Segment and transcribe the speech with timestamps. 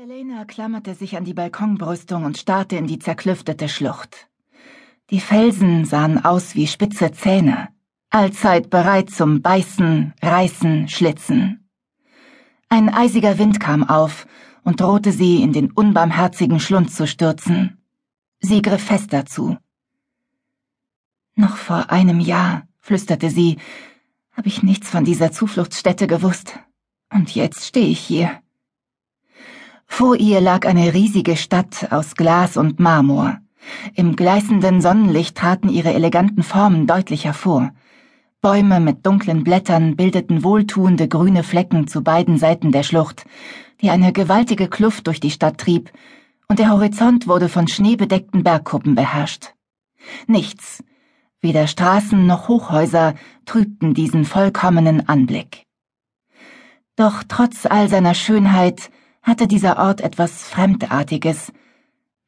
[0.00, 4.28] Elena klammerte sich an die Balkonbrüstung und starrte in die zerklüftete Schlucht.
[5.10, 7.70] Die Felsen sahen aus wie spitze Zähne,
[8.08, 11.68] allzeit bereit zum Beißen, Reißen, Schlitzen.
[12.68, 14.28] Ein eisiger Wind kam auf
[14.62, 17.82] und drohte sie in den unbarmherzigen Schlund zu stürzen.
[18.38, 19.56] Sie griff fest dazu.
[21.34, 23.56] Noch vor einem Jahr, flüsterte sie,
[24.30, 26.56] habe ich nichts von dieser Zufluchtsstätte gewusst.
[27.12, 28.40] Und jetzt stehe ich hier.
[29.88, 33.38] Vor ihr lag eine riesige Stadt aus Glas und Marmor.
[33.94, 37.72] Im gleißenden Sonnenlicht traten ihre eleganten Formen deutlich hervor.
[38.40, 43.24] Bäume mit dunklen Blättern bildeten wohltuende grüne Flecken zu beiden Seiten der Schlucht,
[43.80, 45.90] die eine gewaltige Kluft durch die Stadt trieb,
[46.46, 49.54] und der Horizont wurde von schneebedeckten Bergkuppen beherrscht.
[50.28, 50.84] Nichts,
[51.40, 53.14] weder Straßen noch Hochhäuser,
[53.46, 55.64] trübten diesen vollkommenen Anblick.
[56.94, 58.90] Doch trotz all seiner Schönheit
[59.28, 61.52] hatte dieser Ort etwas Fremdartiges.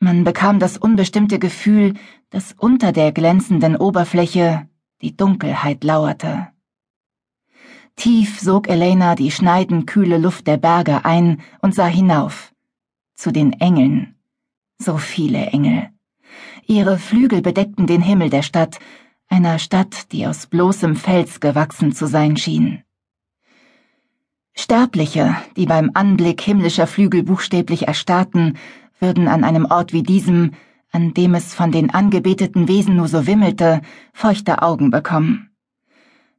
[0.00, 1.94] Man bekam das unbestimmte Gefühl,
[2.30, 4.68] dass unter der glänzenden Oberfläche
[5.00, 6.48] die Dunkelheit lauerte.
[7.94, 12.52] Tief sog Elena die schneidend kühle Luft der Berge ein und sah hinauf.
[13.14, 14.16] Zu den Engeln.
[14.78, 15.90] So viele Engel.
[16.66, 18.78] Ihre Flügel bedeckten den Himmel der Stadt,
[19.28, 22.82] einer Stadt, die aus bloßem Fels gewachsen zu sein schien.
[24.60, 28.58] Sterbliche, die beim Anblick himmlischer Flügel buchstäblich erstarrten,
[28.98, 30.50] würden an einem Ort wie diesem,
[30.90, 35.50] an dem es von den angebeteten Wesen nur so wimmelte, feuchte Augen bekommen.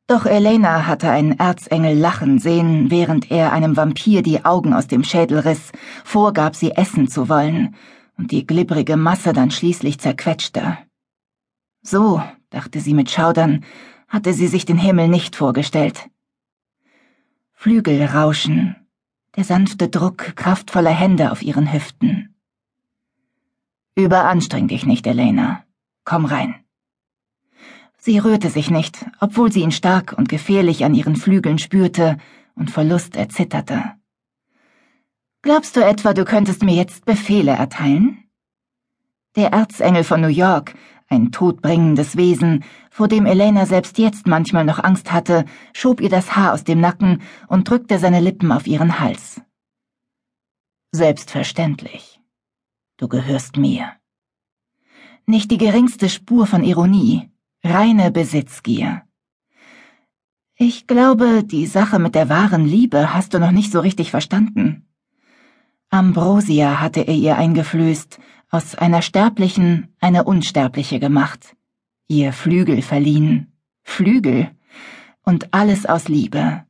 [0.05, 5.05] Doch Elena hatte einen Erzengel lachen sehen, während er einem Vampir die Augen aus dem
[5.05, 5.71] Schädel riss,
[6.03, 7.73] vorgab, sie essen zu wollen,
[8.17, 10.77] und die glibbrige Masse dann schließlich zerquetschte.
[11.83, 13.63] So, dachte sie mit Schaudern,
[14.09, 16.09] hatte sie sich den Himmel nicht vorgestellt.
[17.61, 18.77] Flügelrauschen,
[19.35, 22.33] der sanfte Druck kraftvoller Hände auf ihren Hüften.
[23.95, 25.65] Überanstreng dich nicht, Elena.
[26.05, 26.55] Komm rein.
[27.97, 32.17] Sie rührte sich nicht, obwohl sie ihn stark und gefährlich an ihren Flügeln spürte
[32.55, 33.83] und vor Lust erzitterte.
[35.41, 38.23] Glaubst du etwa, du könntest mir jetzt Befehle erteilen?
[39.36, 40.76] Der Erzengel von New York
[41.09, 46.36] ein todbringendes Wesen, vor dem Elena selbst jetzt manchmal noch Angst hatte, schob ihr das
[46.36, 49.42] Haar aus dem Nacken und drückte seine Lippen auf ihren Hals.
[50.92, 52.21] Selbstverständlich.
[52.97, 53.92] Du gehörst mir.
[55.25, 57.30] Nicht die geringste Spur von Ironie,
[57.64, 59.03] reine Besitzgier.
[60.55, 64.86] Ich glaube, die Sache mit der wahren Liebe hast du noch nicht so richtig verstanden.
[65.89, 71.55] Ambrosia hatte er ihr eingeflößt, aus einer Sterblichen eine Unsterbliche gemacht,
[72.08, 74.52] ihr Flügel verliehen, Flügel,
[75.23, 76.65] und alles aus Liebe.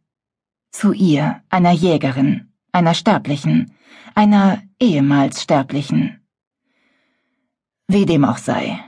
[0.71, 3.73] Zu ihr, einer Jägerin, einer Sterblichen,
[4.13, 6.19] einer ehemals Sterblichen.
[7.87, 8.79] Wie dem auch sei,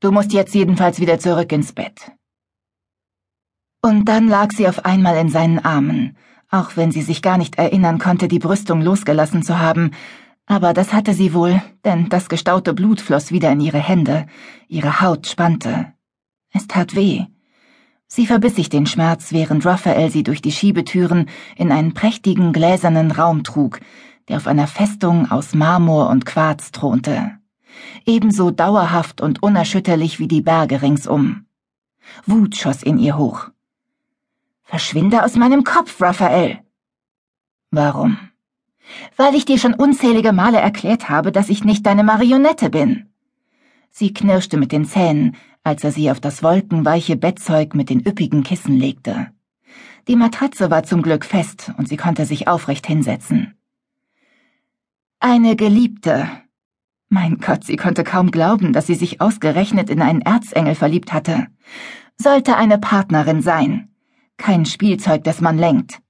[0.00, 2.12] du musst jetzt jedenfalls wieder zurück ins Bett.
[3.82, 6.16] Und dann lag sie auf einmal in seinen Armen,
[6.50, 9.90] auch wenn sie sich gar nicht erinnern konnte, die Brüstung losgelassen zu haben,
[10.46, 14.26] aber das hatte sie wohl, denn das gestaute Blut floss wieder in ihre Hände,
[14.68, 15.92] ihre Haut spannte.
[16.52, 17.26] Es tat weh.
[18.06, 23.10] Sie verbiss sich den Schmerz, während Raphael sie durch die Schiebetüren in einen prächtigen gläsernen
[23.10, 23.80] Raum trug,
[24.28, 27.32] der auf einer Festung aus Marmor und Quarz thronte.
[28.06, 31.46] Ebenso dauerhaft und unerschütterlich wie die Berge ringsum.
[32.24, 33.48] Wut schoss in ihr hoch.
[34.62, 36.60] Verschwinde aus meinem Kopf, Raphael!
[37.72, 38.18] Warum?
[39.16, 43.06] Weil ich dir schon unzählige Male erklärt habe, dass ich nicht deine Marionette bin.
[43.90, 48.42] Sie knirschte mit den Zähnen, als er sie auf das wolkenweiche Bettzeug mit den üppigen
[48.42, 49.28] Kissen legte.
[50.06, 53.54] Die Matratze war zum Glück fest und sie konnte sich aufrecht hinsetzen.
[55.18, 56.28] Eine Geliebte.
[57.08, 61.46] Mein Gott, sie konnte kaum glauben, dass sie sich ausgerechnet in einen Erzengel verliebt hatte.
[62.16, 63.88] Sollte eine Partnerin sein.
[64.36, 66.00] Kein Spielzeug, das man lenkt.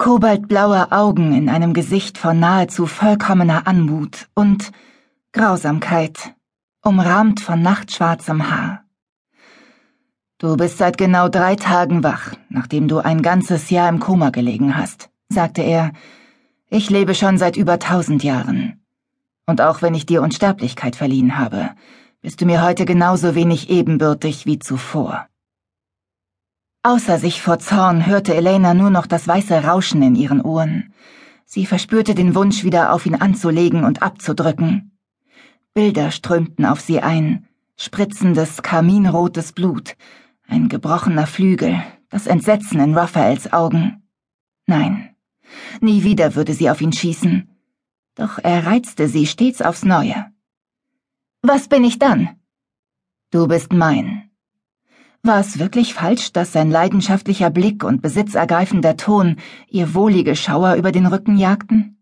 [0.00, 4.72] Kobaltblaue Augen in einem Gesicht von nahezu vollkommener Anmut und
[5.32, 6.32] Grausamkeit,
[6.82, 8.84] umrahmt von nachtschwarzem Haar.
[10.38, 14.74] Du bist seit genau drei Tagen wach, nachdem du ein ganzes Jahr im Koma gelegen
[14.74, 15.92] hast, sagte er.
[16.70, 18.80] Ich lebe schon seit über tausend Jahren.
[19.44, 21.72] Und auch wenn ich dir Unsterblichkeit verliehen habe,
[22.22, 25.26] bist du mir heute genauso wenig ebenbürtig wie zuvor.
[26.82, 30.94] Außer sich vor Zorn hörte Elena nur noch das weiße Rauschen in ihren Ohren.
[31.44, 34.98] Sie verspürte den Wunsch, wieder auf ihn anzulegen und abzudrücken.
[35.74, 37.46] Bilder strömten auf sie ein,
[37.76, 39.96] spritzendes, karminrotes Blut,
[40.48, 44.02] ein gebrochener Flügel, das Entsetzen in Raphaels Augen.
[44.66, 45.14] Nein,
[45.80, 47.50] nie wieder würde sie auf ihn schießen.
[48.20, 50.26] doch er reizte sie stets aufs Neue.
[51.42, 52.36] Was bin ich dann?
[53.30, 54.19] Du bist mein.
[55.22, 59.36] War es wirklich falsch, dass sein leidenschaftlicher Blick und besitzergreifender Ton
[59.68, 61.98] ihr wohlige Schauer über den Rücken jagten?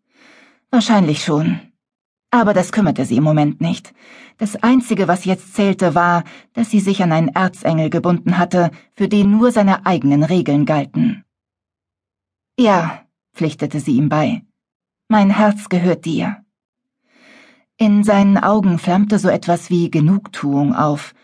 [0.71, 1.61] Wahrscheinlich schon.
[2.31, 3.93] Aber das kümmerte sie im Moment nicht.
[4.37, 6.23] Das Einzige, was jetzt zählte, war,
[6.53, 11.25] dass sie sich an einen Erzengel gebunden hatte, für den nur seine eigenen Regeln galten.
[12.57, 13.03] Ja,
[13.35, 14.43] pflichtete sie ihm bei.
[15.09, 16.45] Mein Herz gehört dir.
[17.79, 21.15] In seinen Augen flammte so etwas wie Genugtuung auf.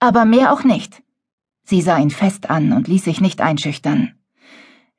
[0.00, 1.02] Aber mehr auch nicht.
[1.64, 4.14] Sie sah ihn fest an und ließ sich nicht einschüchtern.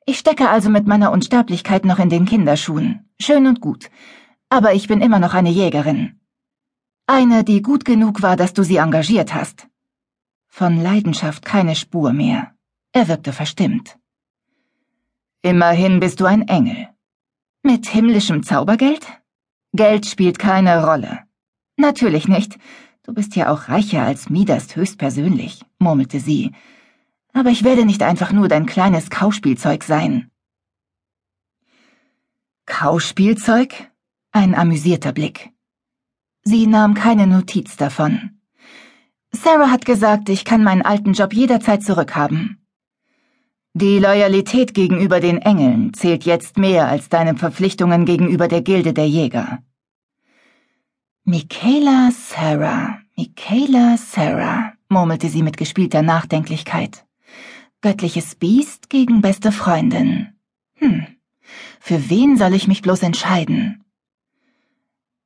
[0.04, 3.08] Ich stecke also mit meiner Unsterblichkeit noch in den Kinderschuhen.
[3.20, 3.90] Schön und gut.
[4.48, 6.20] Aber ich bin immer noch eine Jägerin.
[7.06, 9.68] Eine, die gut genug war, dass du sie engagiert hast.
[10.48, 12.52] Von Leidenschaft keine Spur mehr.
[12.92, 13.98] Er wirkte verstimmt.
[15.42, 16.88] Immerhin bist du ein Engel.
[17.62, 19.06] Mit himmlischem Zaubergeld?
[19.72, 21.20] Geld spielt keine Rolle.
[21.76, 22.58] Natürlich nicht.
[23.06, 26.50] Du bist ja auch reicher als Midas höchstpersönlich, murmelte sie.
[27.32, 30.28] Aber ich werde nicht einfach nur dein kleines Kauspielzeug sein.
[32.66, 33.92] Kauspielzeug?
[34.32, 35.50] Ein amüsierter Blick.
[36.42, 38.40] Sie nahm keine Notiz davon.
[39.30, 42.66] Sarah hat gesagt, ich kann meinen alten Job jederzeit zurückhaben.
[43.72, 49.08] Die Loyalität gegenüber den Engeln zählt jetzt mehr als deine Verpflichtungen gegenüber der Gilde der
[49.08, 49.62] Jäger.
[51.28, 57.04] Michaela Sarah, Michaela Sarah, murmelte sie mit gespielter Nachdenklichkeit.
[57.80, 60.28] Göttliches Biest gegen beste Freundin.
[60.76, 61.04] Hm,
[61.80, 63.84] für wen soll ich mich bloß entscheiden?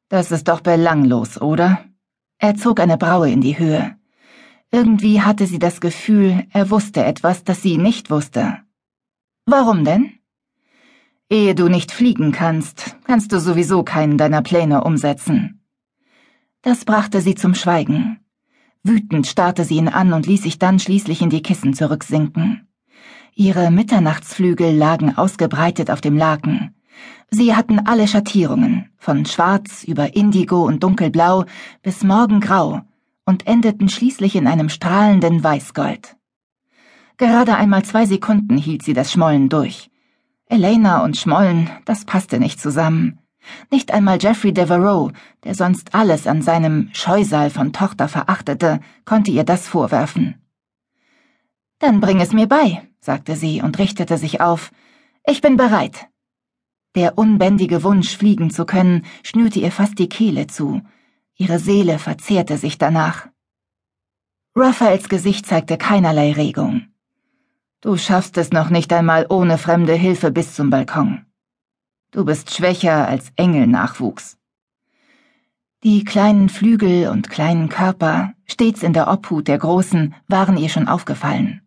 [0.08, 1.84] Das ist doch belanglos, oder?
[2.38, 3.94] Er zog eine Braue in die Höhe.
[4.72, 8.56] Irgendwie hatte sie das Gefühl, er wusste etwas, das sie nicht wusste.
[9.44, 10.14] Warum denn?
[11.28, 15.59] Ehe du nicht fliegen kannst, kannst du sowieso keinen deiner Pläne umsetzen.
[16.62, 18.20] Das brachte sie zum Schweigen.
[18.82, 22.68] Wütend starrte sie ihn an und ließ sich dann schließlich in die Kissen zurücksinken.
[23.34, 26.74] Ihre Mitternachtsflügel lagen ausgebreitet auf dem Laken.
[27.30, 31.46] Sie hatten alle Schattierungen, von schwarz über indigo und dunkelblau
[31.82, 32.82] bis morgengrau,
[33.24, 36.16] und endeten schließlich in einem strahlenden Weißgold.
[37.16, 39.90] Gerade einmal zwei Sekunden hielt sie das Schmollen durch.
[40.46, 43.18] Elena und Schmollen, das passte nicht zusammen.
[43.70, 45.12] Nicht einmal Geoffrey Devereaux,
[45.44, 50.40] der sonst alles an seinem Scheusal von Tochter verachtete, konnte ihr das vorwerfen.
[51.78, 54.70] Dann bring es mir bei, sagte sie und richtete sich auf.
[55.26, 56.08] Ich bin bereit.
[56.94, 60.82] Der unbändige Wunsch, fliegen zu können, schnürte ihr fast die Kehle zu.
[61.36, 63.28] Ihre Seele verzehrte sich danach.
[64.56, 66.88] Raphaels Gesicht zeigte keinerlei Regung.
[67.80, 71.24] Du schaffst es noch nicht einmal ohne fremde Hilfe bis zum Balkon.
[72.12, 74.36] Du bist schwächer als Engelnachwuchs.
[75.84, 80.88] Die kleinen Flügel und kleinen Körper, stets in der Obhut der Großen, waren ihr schon
[80.88, 81.62] aufgefallen.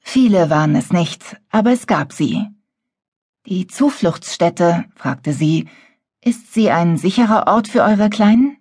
[0.00, 2.48] Viele waren es nicht, aber es gab sie.
[3.46, 5.68] Die Zufluchtsstätte, fragte sie,
[6.20, 8.56] ist sie ein sicherer Ort für eure Kleinen?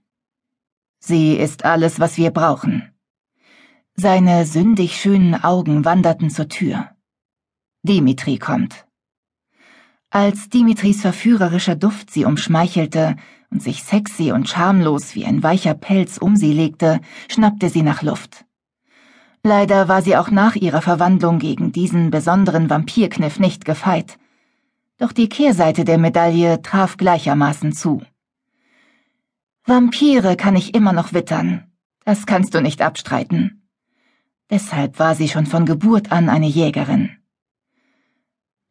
[1.00, 2.94] Sie ist alles, was wir brauchen.
[3.96, 6.92] Seine sündig schönen Augen wanderten zur Tür.
[7.82, 8.85] Dimitri kommt.
[10.16, 13.18] Als Dimitris verführerischer Duft sie umschmeichelte
[13.52, 18.02] und sich sexy und schamlos wie ein weicher Pelz um sie legte, schnappte sie nach
[18.02, 18.46] Luft.
[19.44, 24.18] Leider war sie auch nach ihrer Verwandlung gegen diesen besonderen Vampirkniff nicht gefeit.
[25.00, 28.02] Doch die Kehrseite der Medaille traf gleichermaßen zu.
[29.66, 31.66] Vampire kann ich immer noch wittern.
[32.06, 33.68] Das kannst du nicht abstreiten.
[34.50, 37.15] Deshalb war sie schon von Geburt an eine Jägerin.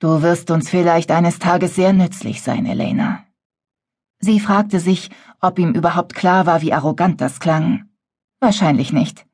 [0.01, 3.25] Du wirst uns vielleicht eines Tages sehr nützlich sein, Elena.
[4.19, 5.11] Sie fragte sich,
[5.41, 7.91] ob ihm überhaupt klar war, wie arrogant das klang.
[8.41, 9.27] Wahrscheinlich nicht.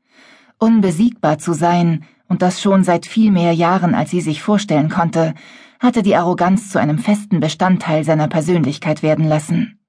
[0.58, 5.34] Unbesiegbar zu sein, und das schon seit viel mehr Jahren, als sie sich vorstellen konnte,
[5.80, 9.80] hatte die Arroganz zu einem festen Bestandteil seiner Persönlichkeit werden lassen.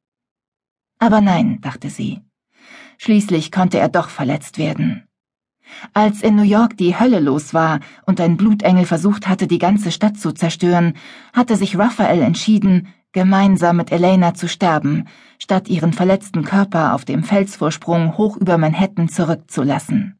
[0.97, 2.21] Aber nein, dachte sie.
[2.97, 5.07] Schließlich konnte er doch verletzt werden.
[5.93, 9.91] Als in New York die Hölle los war und ein Blutengel versucht hatte, die ganze
[9.91, 10.93] Stadt zu zerstören,
[11.33, 15.05] hatte sich Raphael entschieden, gemeinsam mit Elena zu sterben,
[15.37, 20.17] statt ihren verletzten Körper auf dem Felsvorsprung hoch über Manhattan zurückzulassen.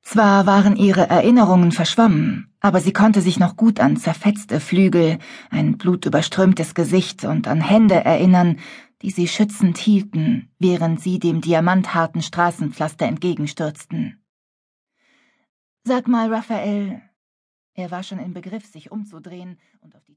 [0.00, 5.18] Zwar waren ihre Erinnerungen verschwommen, aber sie konnte sich noch gut an zerfetzte Flügel,
[5.50, 8.58] ein blutüberströmtes Gesicht und an Hände erinnern,
[9.02, 14.24] die sie schützend hielten, während sie dem diamantharten Straßenpflaster entgegenstürzten.
[15.84, 17.02] Sag mal, Raphael.
[17.74, 20.14] Er war schon im Begriff, sich umzudrehen und auf die